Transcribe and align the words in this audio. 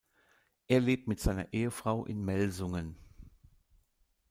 Er 0.67 0.79
lebt 0.79 1.07
mit 1.07 1.19
seiner 1.19 1.53
Ehefrau 1.53 2.05
in 2.05 2.25
Melsungen. 2.25 2.97